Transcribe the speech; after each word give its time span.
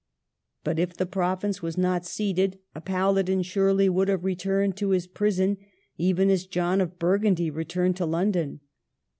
But 0.63 0.79
if 0.79 0.97
the 0.97 1.05
province 1.05 1.61
was 1.61 1.77
not 1.77 2.07
ceded, 2.07 2.57
a 2.73 2.81
paladin 2.81 3.43
surely 3.43 3.87
would 3.87 4.07
have 4.07 4.23
returned 4.23 4.75
to 4.77 4.89
his 4.89 5.05
prison, 5.05 5.57
even 5.95 6.31
as 6.31 6.47
John 6.47 6.81
of 6.81 6.97
Burgundy 6.97 7.51
returned 7.51 7.97
to 7.97 8.07
London. 8.07 8.61